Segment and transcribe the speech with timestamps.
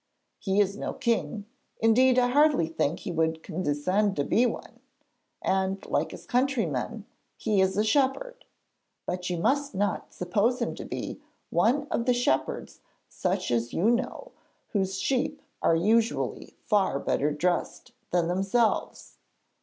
[0.39, 1.45] He is no king
[1.77, 4.79] indeed I hardly think he would condescend to be one
[5.43, 7.05] and, like his countrymen,
[7.37, 8.43] he is a shepherd.
[9.05, 12.79] But you must not suppose him to be one of the shepherds
[13.09, 14.31] such as those you know,
[14.69, 19.17] whose sheep are usually far better dressed than themselves.